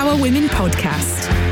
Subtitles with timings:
[0.00, 1.49] The Northern Power Women Podcast.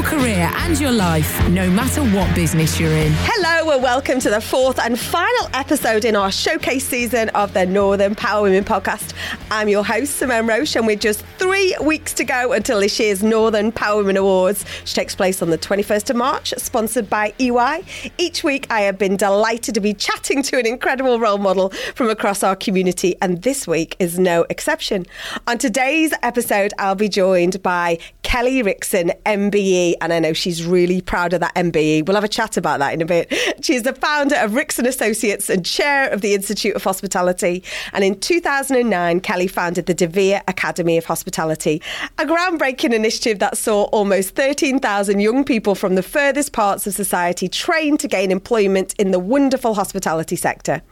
[0.00, 3.12] Your career and your life, no matter what business you're in.
[3.16, 7.66] Hello and welcome to the fourth and final episode in our showcase season of the
[7.66, 9.12] Northern Power Women podcast.
[9.50, 13.22] I'm your host, Simone Roche, and with just three weeks to go until this year's
[13.22, 17.84] Northern Power Women Awards, which takes place on the 21st of March, sponsored by EY.
[18.16, 22.08] Each week, I have been delighted to be chatting to an incredible role model from
[22.08, 25.04] across our community, and this week is no exception.
[25.46, 31.00] On today's episode, I'll be joined by Kelly Rickson, MBE, and I know she's really
[31.00, 32.06] proud of that MBE.
[32.06, 33.32] We'll have a chat about that in a bit.
[33.62, 37.62] She's the founder of Rickson Associates and chair of the Institute of Hospitality.
[37.92, 41.82] And in 2009, Kelly founded the De Vere Academy of Hospitality,
[42.18, 47.48] a groundbreaking initiative that saw almost 13,000 young people from the furthest parts of society
[47.48, 50.82] trained to gain employment in the wonderful hospitality sector.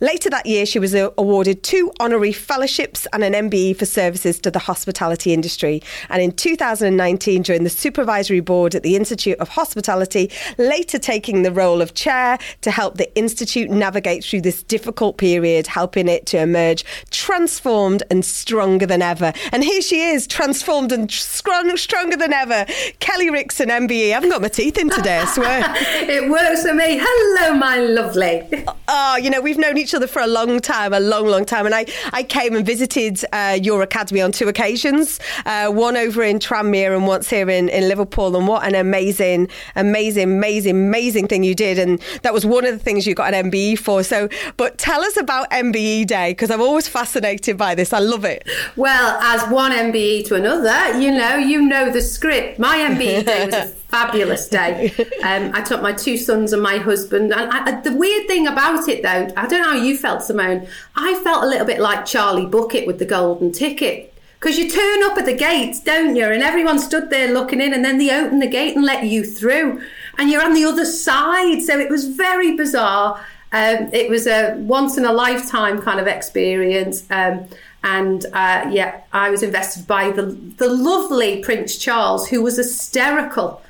[0.00, 4.50] Later that year, she was awarded two honorary fellowships and an MBE for services to
[4.50, 5.82] the hospitality industry.
[6.08, 11.52] And in 2019, joined the supervisory board at the Institute of Hospitality, later taking the
[11.52, 16.38] role of chair to help the Institute navigate through this difficult period, helping it to
[16.38, 19.32] emerge transformed and stronger than ever.
[19.52, 22.66] And here she is, transformed and strong, stronger than ever.
[23.00, 24.10] Kelly Rickson, MBE.
[24.10, 25.62] I haven't got my teeth in today, I swear.
[26.08, 26.98] it works for me.
[27.00, 28.42] Hello, my lovely.
[28.88, 31.66] Oh, you know, we've known each other for a long time, a long, long time.
[31.66, 36.22] And I, I came and visited uh, your academy on two occasions, uh, one over
[36.22, 38.31] in Tranmere and once here in, in Liverpool.
[38.36, 41.78] And what an amazing, amazing, amazing, amazing thing you did.
[41.78, 44.02] And that was one of the things you got an MBE for.
[44.02, 47.92] So, but tell us about MBE Day, because I'm always fascinated by this.
[47.92, 48.48] I love it.
[48.76, 52.58] Well, as one MBE to another, you know, you know the script.
[52.58, 54.92] My MBE day was a fabulous day.
[55.22, 57.32] Um, I took my two sons and my husband.
[57.32, 60.66] And I, the weird thing about it, though, I don't know how you felt, Simone.
[60.96, 64.11] I felt a little bit like Charlie Bucket with the golden ticket.
[64.42, 66.24] Because you turn up at the gates, don't you?
[66.24, 69.22] And everyone stood there looking in, and then they open the gate and let you
[69.22, 69.80] through.
[70.18, 71.62] And you're on the other side.
[71.62, 73.24] So it was very bizarre.
[73.52, 77.04] Um, it was a once in a lifetime kind of experience.
[77.08, 77.46] Um,
[77.84, 83.62] and uh, yeah, I was invested by the, the lovely Prince Charles, who was hysterical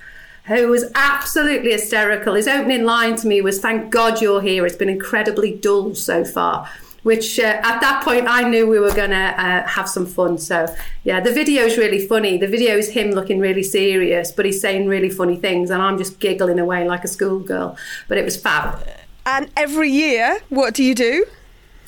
[0.46, 2.34] who was absolutely hysterical.
[2.34, 4.66] His opening line to me was, Thank God you're here.
[4.66, 6.68] It's been incredibly dull so far.
[7.02, 10.38] Which uh, at that point I knew we were going to uh, have some fun.
[10.38, 12.38] So, yeah, the video is really funny.
[12.38, 15.98] The video is him looking really serious, but he's saying really funny things, and I'm
[15.98, 17.76] just giggling away like a schoolgirl.
[18.08, 18.86] But it was fab.
[19.26, 21.26] And every year, what do you do?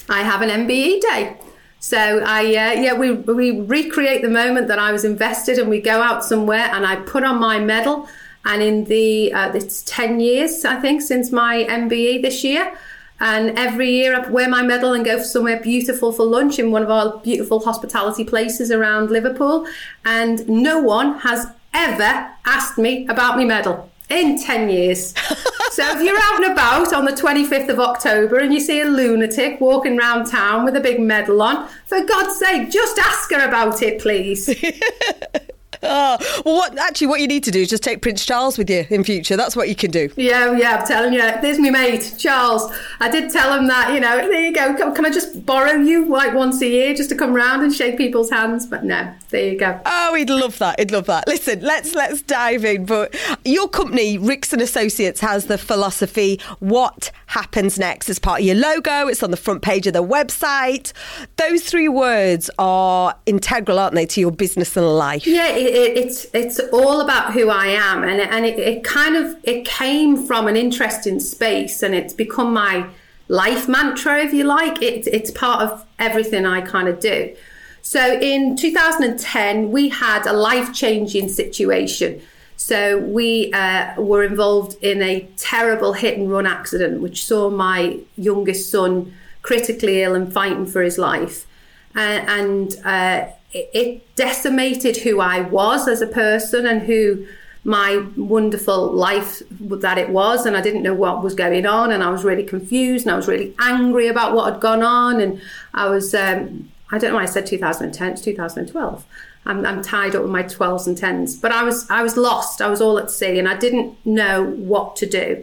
[0.09, 1.37] I have an MBE day.
[1.81, 5.83] So I uh, yeah we we recreate the moment that I was invested, and we
[5.83, 8.09] go out somewhere, and I put on my medal.
[8.47, 12.73] And in the uh, it's ten years I think since my MBE this year,
[13.21, 16.83] and every year I wear my medal and go somewhere beautiful for lunch in one
[16.83, 19.67] of our beautiful hospitality places around Liverpool.
[20.05, 25.15] And no one has ever asked me about my medal in 10 years.
[25.71, 28.85] so if you're out and about on the 25th of October and you see a
[28.85, 33.47] lunatic walking around town with a big medal on, for God's sake, just ask her
[33.47, 34.49] about it, please.
[35.85, 38.71] Oh, well, what actually what you need to do is just take Prince Charles with
[38.71, 39.37] you in future.
[39.37, 40.11] That's what you can do.
[40.17, 41.21] Yeah, yeah, I'm telling you.
[41.21, 42.73] There's my mate, Charles.
[43.01, 44.75] I did tell him that, you know, there you go.
[44.75, 47.73] Can, can I just borrow you like once a year just to come round and
[47.73, 48.67] shake people's hands?
[48.67, 49.81] But no, there you go.
[49.85, 50.79] Oh, he'd love that.
[50.79, 51.27] He'd love that.
[51.27, 52.87] Listen, let's let's dive in.
[52.87, 53.15] But
[53.45, 59.09] your company, Rickson Associates, has the philosophy "What happens next?" as part of your logo.
[59.09, 60.93] It's on the front page of the website.
[61.37, 65.27] Those three words are integral, aren't they, to your business and life?
[65.27, 69.17] Yeah, it, it, it's it's all about who I am, and and it, it kind
[69.17, 72.87] of it came from an interest in space, and it's become my
[73.29, 74.81] life mantra, if you like.
[74.83, 77.35] It, it's part of everything I kind of do.
[77.83, 82.23] So in 2010, we had a life changing situation.
[82.57, 87.99] So we uh, were involved in a terrible hit and run accident, which saw my
[88.17, 89.13] youngest son
[89.43, 91.47] critically ill and fighting for his life.
[91.97, 97.27] Uh, and uh, it, it decimated who I was as a person and who
[97.65, 102.03] my wonderful life that it was, and I didn't know what was going on, and
[102.03, 105.41] I was really confused, and I was really angry about what had gone on, and
[105.73, 109.07] I was, um, I don't know why I said 2010, it's 2012.
[109.47, 112.61] I'm, I'm tied up with my 12s and 10s, but I was, I was lost.
[112.61, 115.43] I was all at sea, and I didn't know what to do.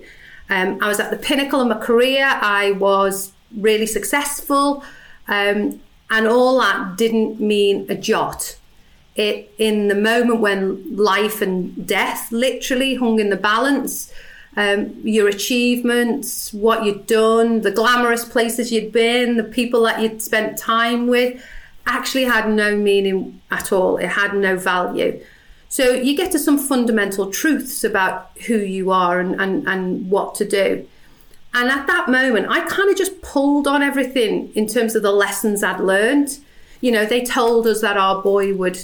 [0.50, 2.26] Um, I was at the pinnacle of my career.
[2.26, 4.84] I was really successful,
[5.28, 5.80] um,
[6.12, 8.58] and all that didn't mean a jot.
[9.16, 14.14] It in the moment when life and death literally hung in the balance
[14.56, 20.22] um, your achievements what you'd done the glamorous places you'd been the people that you'd
[20.22, 21.42] spent time with
[21.86, 23.98] actually had no meaning at all.
[23.98, 25.22] It had no value.
[25.70, 30.36] So you get to some fundamental truths about who you are and, and, and what
[30.36, 30.88] to do
[31.54, 35.12] and at that moment i kind of just pulled on everything in terms of the
[35.12, 36.40] lessons i'd learned
[36.82, 38.80] you know they told us that our boy would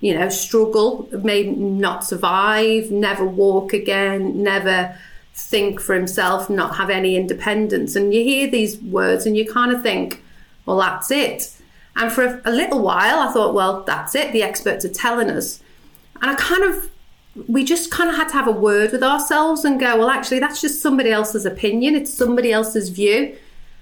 [0.00, 4.96] you know, struggle, may not survive, never walk again, never
[5.34, 7.96] think for himself, not have any independence.
[7.96, 10.22] And you hear these words and you kind of think,
[10.66, 11.52] well, that's it.
[11.96, 14.32] And for a, a little while, I thought, well, that's it.
[14.32, 15.60] The experts are telling us.
[16.22, 16.90] And I kind of,
[17.46, 20.40] we just kind of had to have a word with ourselves and go, well, actually,
[20.40, 21.94] that's just somebody else's opinion.
[21.94, 23.36] It's somebody else's view.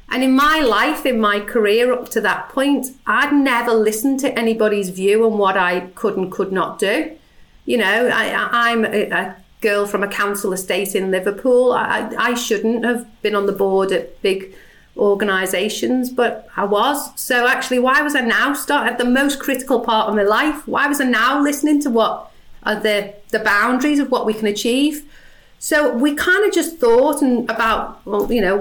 [0.09, 4.39] And in my life, in my career up to that point, I'd never listened to
[4.39, 7.17] anybody's view on what I could and could not do.
[7.65, 11.73] You know, I, I'm a, a girl from a council estate in Liverpool.
[11.73, 14.55] I, I shouldn't have been on the board at big
[14.97, 17.19] organisations, but I was.
[17.21, 20.67] So actually, why was I now start at the most critical part of my life?
[20.69, 22.31] Why was I now listening to what
[22.67, 25.05] are the the boundaries of what we can achieve?
[25.59, 28.59] So we kind of just thought and about, well, you know,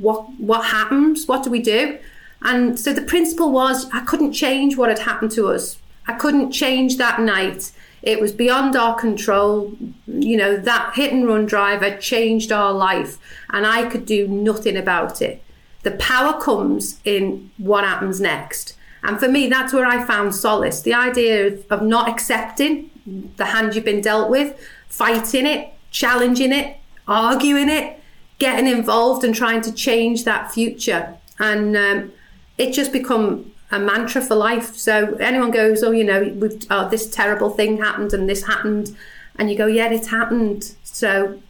[0.00, 1.26] what what happens?
[1.26, 1.98] What do we do?
[2.42, 5.78] And so the principle was I couldn't change what had happened to us.
[6.06, 7.72] I couldn't change that night.
[8.02, 9.72] It was beyond our control.
[10.06, 13.18] You know, that hit and run driver changed our life,
[13.50, 15.42] and I could do nothing about it.
[15.84, 18.76] The power comes in what happens next.
[19.02, 20.80] And for me, that's where I found solace.
[20.80, 24.58] The idea of, of not accepting the hand you've been dealt with,
[24.88, 28.00] fighting it, challenging it, arguing it,
[28.38, 31.16] getting involved and trying to change that future.
[31.38, 32.12] And um,
[32.58, 34.76] it just become a mantra for life.
[34.76, 38.96] So anyone goes, oh, you know, oh, this terrible thing happened and this happened,
[39.36, 40.74] and you go, yeah, it happened.
[40.84, 41.40] So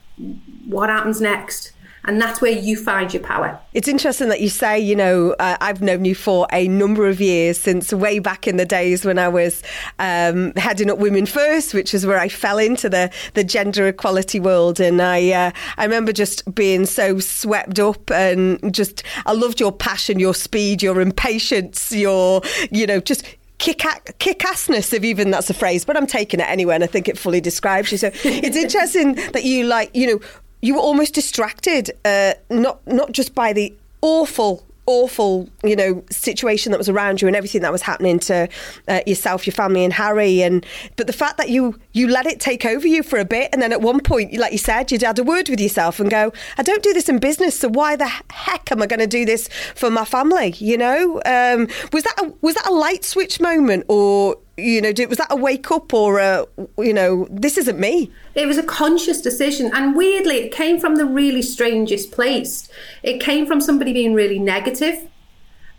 [0.66, 1.72] what happens next?
[2.06, 3.58] And that's where you find your power.
[3.72, 7.20] It's interesting that you say, you know, uh, I've known you for a number of
[7.20, 9.62] years, since way back in the days when I was
[9.98, 14.38] um, heading up Women First, which is where I fell into the, the gender equality
[14.38, 14.80] world.
[14.80, 19.72] And I, uh, I remember just being so swept up and just, I loved your
[19.72, 23.24] passion, your speed, your impatience, your, you know, just
[23.58, 23.82] kick
[24.18, 27.16] kick-assness if even that's a phrase but i'm taking it anyway and i think it
[27.16, 30.20] fully describes you so it's interesting that you like you know
[30.64, 36.70] you were almost distracted, uh, not not just by the awful awful you know situation
[36.70, 38.46] that was around you and everything that was happening to
[38.88, 40.66] uh, yourself your family and Harry and
[40.96, 43.62] but the fact that you you let it take over you for a bit and
[43.62, 46.34] then at one point like you said you'd had a word with yourself and go
[46.58, 49.24] I don't do this in business so why the heck am I going to do
[49.24, 50.54] this for my family?
[50.58, 51.14] You know?
[51.24, 55.26] Um, was that a, was that a light switch moment or you know was that
[55.30, 56.46] a wake up or a,
[56.78, 60.96] you know this isn't me It was a conscious decision, and weirdly, it came from
[60.96, 62.68] the really strangest place.
[63.02, 65.08] It came from somebody being really negative.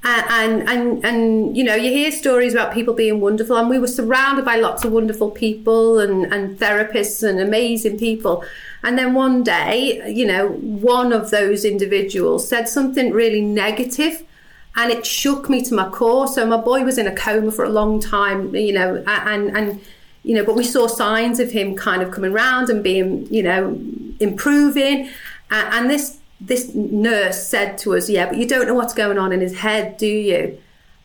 [0.04, 3.80] Uh, and and and you know you hear stories about people being wonderful and we
[3.80, 8.46] were surrounded by lots of wonderful people and and therapists and amazing people
[8.84, 14.22] and then one day you know one of those individuals said something really negative
[14.76, 17.66] and it shook me to my core so my boy was in a coma for
[17.66, 19.82] a long time you know and and
[20.26, 23.44] you know, but we saw signs of him kind of coming round and being, you
[23.44, 23.80] know,
[24.20, 25.10] improving.
[25.52, 29.32] And, this this nurse said to us, "Yeah, but you don't know what's going on
[29.32, 30.58] in his head, do you?"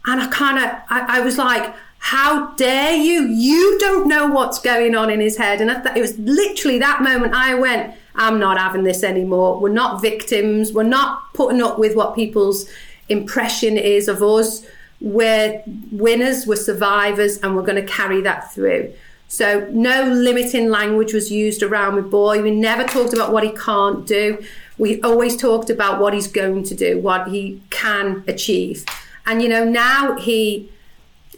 [0.07, 3.27] And I kind of, I, I was like, "How dare you?
[3.27, 6.79] You don't know what's going on in his head." And I th- it was literally
[6.79, 9.61] that moment I went, "I'm not having this anymore.
[9.61, 10.73] We're not victims.
[10.73, 12.67] We're not putting up with what people's
[13.11, 14.64] impression is of us."
[15.00, 18.93] We're winners, we're survivors, and we're going to carry that through.
[19.29, 22.43] So no limiting language was used around with boy.
[22.43, 24.43] We never talked about what he can't do.
[24.76, 28.85] We always talked about what he's going to do, what he can achieve.
[29.26, 30.69] And you know, now he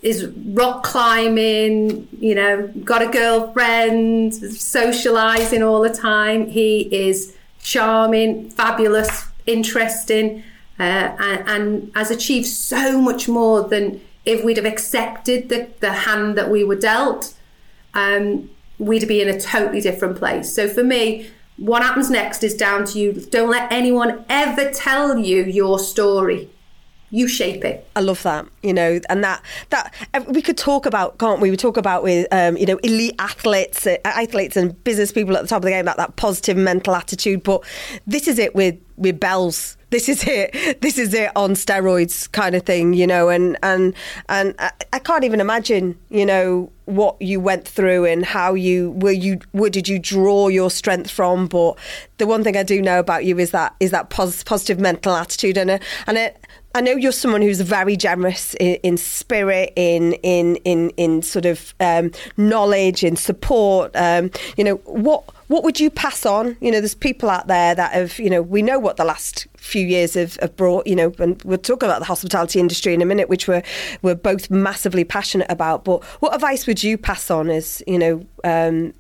[0.01, 6.49] is rock climbing, you know, got a girlfriend, socializing all the time.
[6.49, 10.43] He is charming, fabulous, interesting,
[10.79, 10.83] uh,
[11.19, 16.37] and, and has achieved so much more than if we'd have accepted the, the hand
[16.39, 17.35] that we were dealt.
[17.95, 20.53] Um, we'd be in a totally different place.
[20.53, 23.13] So for me, what happens next is down to you.
[23.13, 26.49] Don't let anyone ever tell you your story.
[27.11, 27.87] You shape it.
[27.95, 31.51] I love that, you know, and that that uh, we could talk about, can't we?
[31.51, 35.43] We talk about with um, you know elite athletes, uh, athletes and business people at
[35.43, 37.43] the top of the game, that that positive mental attitude.
[37.43, 37.65] But
[38.07, 39.77] this is it with with bells.
[39.91, 40.57] This is it.
[40.81, 43.29] This is it on steroids, kind of thing, you know.
[43.29, 43.95] And and
[44.29, 48.93] and I, I can't even imagine, you know, what you went through and how you
[48.93, 51.47] were you where did you draw your strength from.
[51.47, 51.79] But
[52.19, 55.15] the one thing I do know about you is that is that pos- positive mental
[55.15, 56.39] attitude, and uh, and it.
[56.75, 61.47] I know you're someone who's very generous in, in spirit, in in in in sort
[61.47, 63.95] of um, knowledge, in support.
[63.95, 66.57] Um, you know what what would you pass on?
[66.61, 69.47] You know, there's people out there that have you know we know what the last
[69.57, 70.87] few years have, have brought.
[70.87, 73.63] You know, and we'll talk about the hospitality industry in a minute, which we're
[74.01, 75.85] we're both massively passionate about.
[75.85, 78.95] But what advice would you pass on as you know um,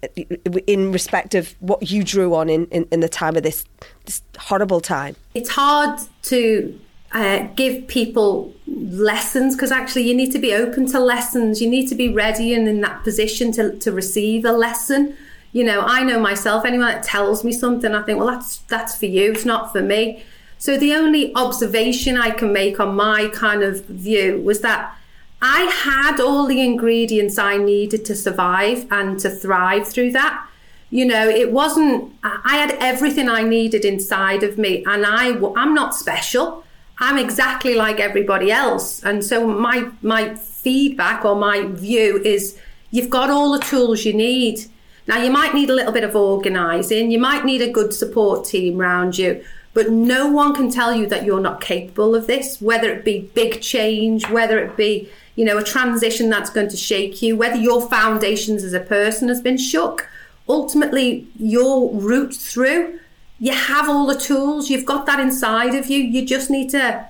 [0.67, 3.65] in respect of what you drew on in, in, in the time of this
[4.05, 5.17] this horrible time?
[5.35, 6.79] It's hard to
[7.13, 11.61] uh, give people lessons because actually you need to be open to lessons.
[11.61, 15.17] You need to be ready and in that position to, to receive a lesson.
[15.53, 18.97] You know, I know myself, anyone that tells me something, I think, well, that's that's
[18.97, 20.25] for you, it's not for me.
[20.59, 24.97] So the only observation I can make on my kind of view was that
[25.43, 30.47] I had all the ingredients I needed to survive and to thrive through that.
[30.89, 35.75] You know, it wasn't, I had everything I needed inside of me, and I, I'm
[35.75, 36.62] not special.
[37.03, 39.03] I'm exactly like everybody else.
[39.03, 42.57] And so my my feedback or my view is
[42.93, 44.67] you've got all the tools you need.
[45.09, 48.45] Now you might need a little bit of organizing, you might need a good support
[48.45, 49.45] team around you,
[49.75, 53.29] but no one can tell you that you're not capable of this, whether it be
[53.35, 57.57] big change, whether it be, you know, a transition that's going to shake you, whether
[57.57, 60.09] your foundations as a person has been shook.
[60.49, 63.01] Ultimately, your route through
[63.43, 65.99] you have all the tools, you've got that inside of you.
[65.99, 67.05] You just need to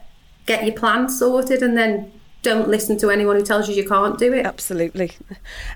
[0.46, 2.10] get your plan sorted and then
[2.40, 4.46] don't listen to anyone who tells you you can't do it.
[4.46, 5.12] Absolutely.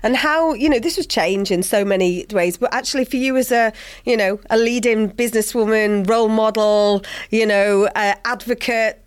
[0.01, 3.37] And how, you know, this was change in so many ways, but actually for you
[3.37, 3.71] as a,
[4.03, 8.99] you know, a leading businesswoman, role model, you know, uh, advocate,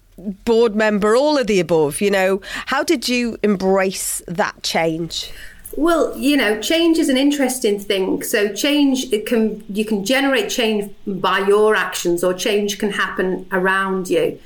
[0.45, 5.33] board member, all of the above, you know, how did you embrace that change?
[5.81, 8.23] Well, you know, change is an interesting thing.
[8.23, 13.47] So change it can you can generate change by your actions or change can happen
[13.51, 14.39] around you.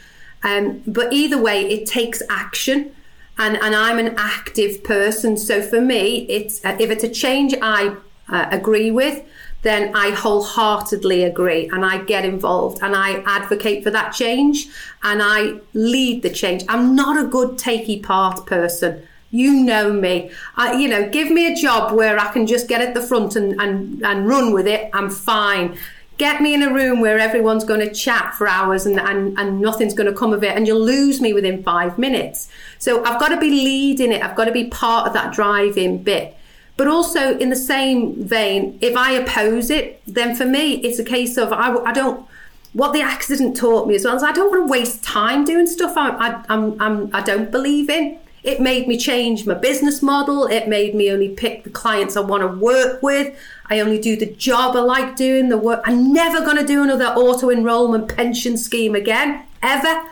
[0.45, 2.95] Um, but either way, it takes action.
[3.37, 5.37] And, and I'm an active person.
[5.37, 7.97] So for me, it's uh, if it's a change I
[8.29, 9.27] uh, agree with,
[9.63, 14.69] then I wholeheartedly agree and I get involved and I advocate for that change
[15.03, 16.63] and I lead the change.
[16.69, 19.09] I'm not a good takey part person.
[19.35, 20.31] You know me.
[20.55, 23.35] I, you know, give me a job where I can just get at the front
[23.35, 24.89] and, and, and run with it.
[24.93, 25.77] I'm fine.
[26.19, 29.61] Get me in a room where everyone's going to chat for hours and, and, and
[29.61, 32.49] nothing's going to come of it, and you'll lose me within five minutes.
[32.79, 34.23] So I've got to be leading it.
[34.23, 36.37] I've got to be part of that driving bit.
[36.77, 41.05] But also, in the same vein, if I oppose it, then for me, it's a
[41.05, 42.25] case of I, I don't.
[42.73, 45.67] What the accident taught me as well is I don't want to waste time doing
[45.67, 48.19] stuff I, I, I'm, I'm, I don't believe in.
[48.45, 50.47] It made me change my business model.
[50.47, 53.35] It made me only pick the clients I want to work with.
[53.71, 55.81] I only do the job I like doing, the work.
[55.87, 60.03] I'm never going to do another auto enrollment pension scheme again, ever,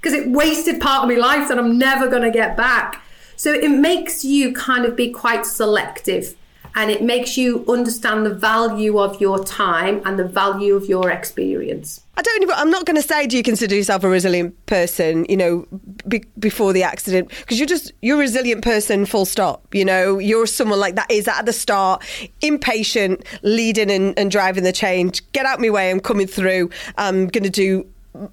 [0.00, 3.02] because it wasted part of my life that I'm never going to get back.
[3.34, 6.36] So it makes you kind of be quite selective
[6.76, 11.10] and it makes you understand the value of your time and the value of your
[11.10, 12.02] experience.
[12.20, 15.24] I don't even, I'm not going to say, do you consider yourself a resilient person,
[15.30, 15.66] you know,
[16.06, 17.30] be, before the accident?
[17.30, 19.74] Because you're just, you're a resilient person, full stop.
[19.74, 22.04] You know, you're someone like that is at the start,
[22.42, 25.22] impatient, leading and, and driving the change.
[25.32, 26.68] Get out my way, I'm coming through.
[26.98, 27.86] I'm going to do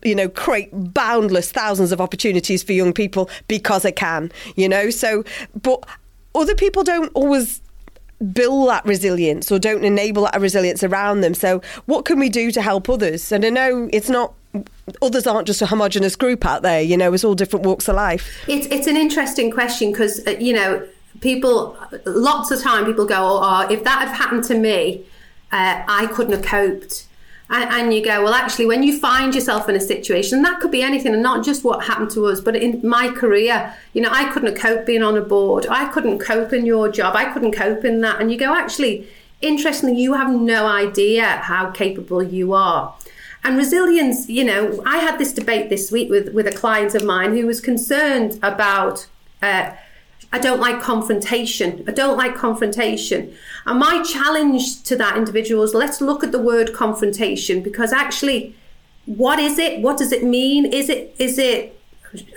[0.04, 4.90] you know create boundless thousands of opportunities for young people because I can you know
[4.90, 5.24] so
[5.62, 5.88] but
[6.34, 7.62] other people don't always
[8.34, 11.34] build that resilience or don't enable that resilience around them.
[11.34, 13.32] So, what can we do to help others?
[13.32, 14.34] And I know it's not.
[15.02, 17.96] Others aren't just a homogenous group out there, you know, it's all different walks of
[17.96, 18.44] life.
[18.48, 20.88] It's, it's an interesting question because, uh, you know,
[21.20, 25.06] people, lots of time people go, oh, if that had happened to me,
[25.52, 27.07] uh, I couldn't have coped.
[27.50, 30.72] And, and, you go, well, actually, when you find yourself in a situation, that could
[30.72, 34.10] be anything, and not just what happened to us, but in my career, you know,
[34.12, 35.66] I couldn't cope being on a board.
[35.70, 37.16] I couldn't cope in your job.
[37.16, 38.20] I couldn't cope in that.
[38.20, 39.08] And you go, actually,
[39.42, 42.94] interestingly, you have no idea how capable you are.
[43.44, 47.06] And resilience, you know, I had this debate this week with, with a client of
[47.06, 49.08] mine who was concerned about
[49.42, 49.72] uh,
[50.32, 51.84] I don't like confrontation.
[51.88, 53.34] I don't like confrontation.
[53.66, 58.56] And my challenge to that individual is let's look at the word confrontation because actually,
[59.06, 59.82] what is it?
[59.82, 60.66] What does it mean?
[60.66, 61.80] Is it is it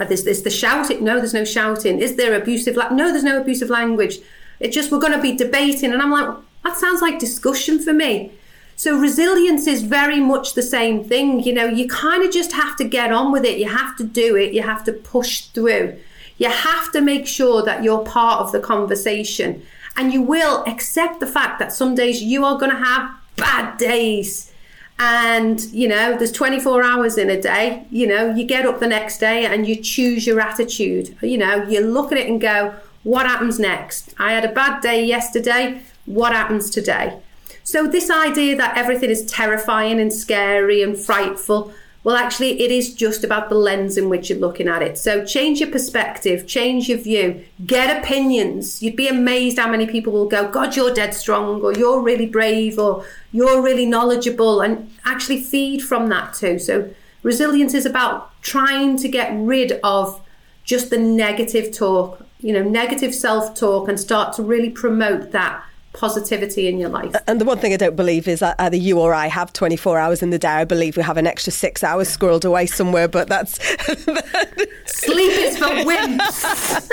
[0.00, 1.02] uh, is, is the shouting?
[1.02, 1.98] No, there's no shouting.
[2.00, 2.76] Is there abusive?
[2.76, 4.18] La- no, there's no abusive language.
[4.60, 7.92] It just we're going to be debating, and I'm like, that sounds like discussion for
[7.92, 8.32] me.
[8.76, 11.40] So resilience is very much the same thing.
[11.42, 13.58] You know, you kind of just have to get on with it.
[13.58, 14.54] You have to do it.
[14.54, 15.98] You have to push through.
[16.40, 19.62] You have to make sure that you're part of the conversation
[19.94, 23.76] and you will accept the fact that some days you are going to have bad
[23.76, 24.50] days.
[24.98, 27.84] And, you know, there's 24 hours in a day.
[27.90, 31.14] You know, you get up the next day and you choose your attitude.
[31.20, 34.14] You know, you look at it and go, what happens next?
[34.18, 35.82] I had a bad day yesterday.
[36.06, 37.20] What happens today?
[37.64, 42.94] So, this idea that everything is terrifying and scary and frightful, well, actually, it is
[42.94, 44.96] just about the lens in which you're looking at it.
[44.96, 48.82] So, change your perspective, change your view, get opinions.
[48.82, 52.24] You'd be amazed how many people will go, God, you're dead strong, or you're really
[52.24, 56.58] brave, or you're really knowledgeable, and actually feed from that too.
[56.58, 56.90] So,
[57.22, 60.22] resilience is about trying to get rid of
[60.64, 65.62] just the negative talk, you know, negative self talk, and start to really promote that
[65.92, 67.14] positivity in your life.
[67.26, 69.98] And the one thing I don't believe is that either you or I have 24
[69.98, 70.48] hours in the day.
[70.48, 73.54] I believe we have an extra six hours squirreled away somewhere, but that's.
[74.86, 76.88] Sleep is for wimps.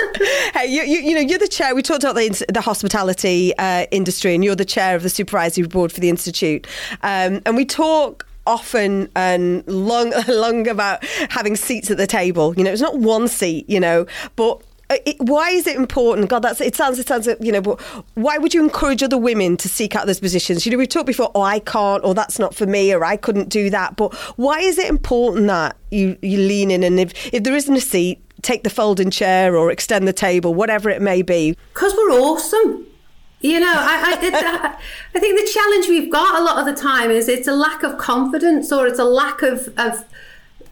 [0.54, 1.74] hey, you, you, you know, you're the chair.
[1.74, 5.66] We talked about the, the hospitality uh, industry, and you're the chair of the supervisory
[5.66, 6.66] board for the institute.
[7.02, 12.54] Um, and we talk often and long, long about having seats at the table.
[12.56, 13.68] You know, it's not one seat.
[13.68, 16.28] You know, but Uh, it, why is it important?
[16.28, 16.74] God, that's it.
[16.74, 17.80] Sounds it sounds uh, you know, but
[18.14, 20.64] why would you encourage other women to seek out those positions?
[20.64, 21.30] You know, we've talked before.
[21.34, 23.96] Oh, I can't, or that's not for me, or I couldn't do that.
[23.96, 27.76] But why is it important that you you lean in and if if there isn't
[27.76, 31.56] a seat, take the folding chair or extend the table, whatever it may be.
[31.74, 32.86] Because we're awesome.
[33.40, 34.78] You know, I, I, I,
[35.14, 37.82] I think the challenge we've got a lot of the time is it's a lack
[37.82, 40.04] of confidence or it's a lack of, of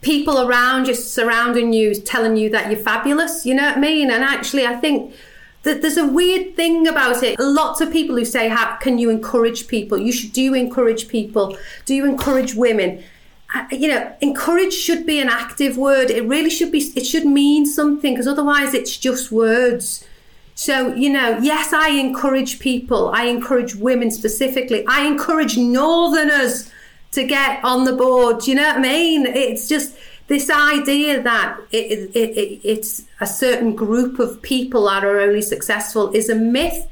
[0.07, 3.45] people around you surrounding you telling you that you're fabulous.
[3.45, 4.09] You know what I mean?
[4.09, 5.13] And actually, I think
[5.65, 7.37] that there's a weird thing about it.
[7.41, 9.99] Lots of people who say, "How can you encourage people?
[9.99, 10.33] You should.
[10.33, 11.45] Do you encourage people?
[11.87, 13.03] Do you encourage women?"
[13.73, 16.09] You know, encourage should be an active word.
[16.19, 16.83] It really should be.
[17.01, 20.05] It should mean something because otherwise, it's just words.
[20.55, 23.03] So, you know, yes, I encourage people.
[23.21, 24.81] I encourage women specifically.
[24.87, 26.71] I encourage Northerners
[27.17, 28.47] to get on the board.
[28.47, 29.27] You know what I mean?
[29.27, 29.97] It's just
[30.29, 35.43] this idea that it, it, it, it's a certain group of people that are only
[35.43, 36.87] successful is a myth,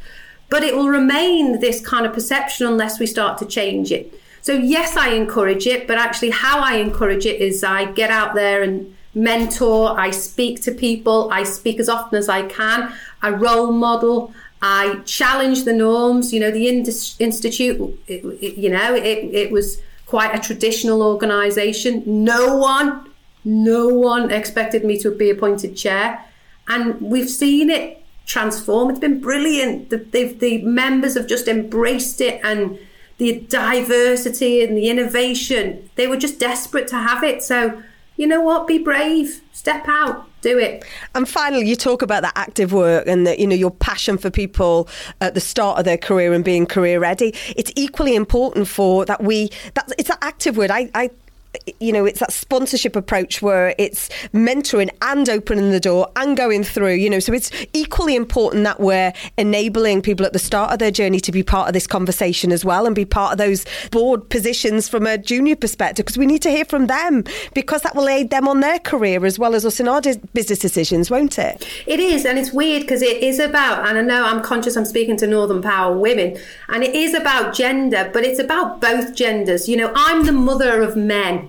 [0.50, 4.18] but it will remain this kind of perception unless we start to change it.
[4.40, 8.34] So, yes, I encourage it, but actually, how I encourage it is I get out
[8.34, 13.30] there and mentor, I speak to people, I speak as often as I can, I
[13.30, 14.32] role model,
[14.62, 16.32] I challenge the norms.
[16.32, 19.02] You know, the Institute, it, it- you know, it,
[19.42, 22.02] it was quite a traditional organisation.
[22.06, 23.10] No one,
[23.44, 26.24] no one expected me to be appointed chair.
[26.68, 28.90] And we've seen it transform.
[28.90, 29.90] It's been brilliant.
[29.90, 32.78] The, the members have just embraced it and
[33.18, 35.88] the diversity and the innovation.
[35.94, 37.42] They were just desperate to have it.
[37.42, 37.82] So,
[38.16, 38.66] you know what?
[38.66, 39.42] Be brave.
[39.52, 40.28] Step out.
[40.44, 40.84] Do it.
[41.14, 44.28] And finally, you talk about that active work and that you know your passion for
[44.28, 44.90] people
[45.22, 47.34] at the start of their career and being career ready.
[47.56, 50.70] It's equally important for that we that it's that active word.
[50.70, 51.08] I, I
[51.80, 56.64] you know, it's that sponsorship approach where it's mentoring and opening the door and going
[56.64, 57.20] through, you know.
[57.20, 61.32] So it's equally important that we're enabling people at the start of their journey to
[61.32, 65.06] be part of this conversation as well and be part of those board positions from
[65.06, 68.48] a junior perspective because we need to hear from them because that will aid them
[68.48, 70.00] on their career as well as us in our
[70.32, 71.66] business decisions, won't it?
[71.86, 74.84] It is, and it's weird because it is about, and I know I'm conscious I'm
[74.84, 76.38] speaking to Northern Power women,
[76.68, 79.68] and it is about gender, but it's about both genders.
[79.68, 81.43] You know, I'm the mother of men,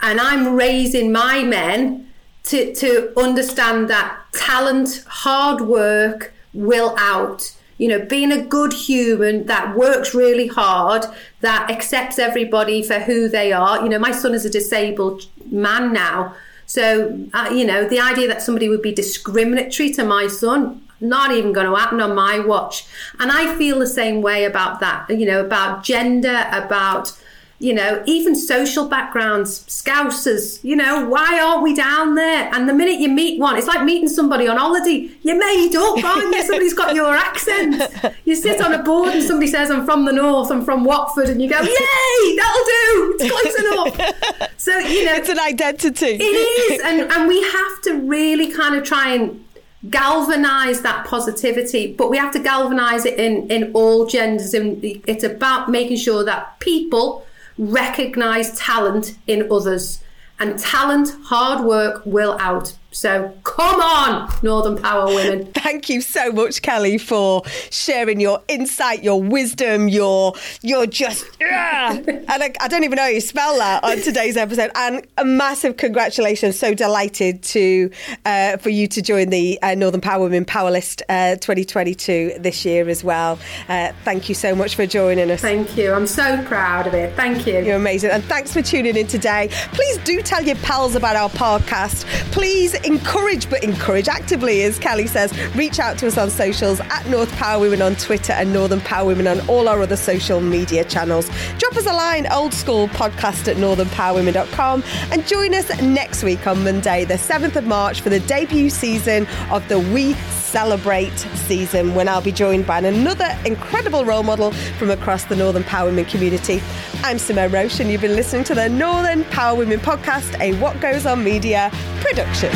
[0.00, 2.10] and I'm raising my men
[2.44, 7.54] to, to understand that talent, hard work will out.
[7.76, 11.04] You know, being a good human that works really hard,
[11.42, 13.82] that accepts everybody for who they are.
[13.82, 16.34] You know, my son is a disabled man now.
[16.66, 21.30] So, uh, you know, the idea that somebody would be discriminatory to my son, not
[21.30, 22.84] even going to happen on my watch.
[23.20, 27.12] And I feel the same way about that, you know, about gender, about,
[27.60, 32.48] you know, even social backgrounds, scousers, you know, why aren't we down there?
[32.54, 35.10] And the minute you meet one, it's like meeting somebody on holiday.
[35.22, 36.42] You're made up, aren't you?
[36.46, 37.82] Somebody's got your accent.
[38.24, 41.28] You sit on a board and somebody says, I'm from the north, I'm from Watford,
[41.30, 43.16] and you go, Yay, that'll do.
[43.18, 44.50] It's close enough.
[44.58, 46.18] So, you know, It's an identity.
[46.20, 49.42] it is, and and we have to really kind of try and
[49.88, 55.22] galvanize that positivity but we have to galvanize it in in all genders and it's
[55.22, 57.24] about making sure that people
[57.58, 60.02] recognize talent in others.
[60.40, 66.32] And talent hard work will out so come on northern power women Thank you so
[66.32, 71.92] much, Kelly, for sharing your insight, your wisdom, your your just yeah.
[71.92, 74.70] and I, I don't even know how you spell that on today's episode.
[74.74, 76.58] And a massive congratulations!
[76.58, 77.90] So delighted to
[78.24, 82.64] uh, for you to join the uh, Northern Power Women Power List uh, 2022 this
[82.64, 83.38] year as well.
[83.68, 85.42] Uh, thank you so much for joining us.
[85.42, 88.10] thank you i'm so proud of it thank you You're amazing.
[88.10, 89.48] And thanks for tuning in today.
[89.72, 92.04] Please do tell your pals about our podcast.
[92.32, 95.32] Please encourage, but encourage actively, as Kelly says.
[95.54, 99.06] Reach out to us on socials at North Power Women on Twitter and Northern Power
[99.06, 101.30] Women on all our other social media channels.
[101.58, 104.82] Drop us a line, old school podcast at northernpowerwomen.com.
[105.12, 109.26] And join us next week on Monday, the 7th of March, for the debut season
[109.50, 110.14] of the We
[110.48, 115.62] Celebrate season, when I'll be joined by another incredible role model from across the Northern
[115.62, 116.62] Power Women community.
[117.02, 120.80] I'm Simone Roche, and you've been listening to the Northern Power Women podcast, a What
[120.80, 122.50] Goes On Media production.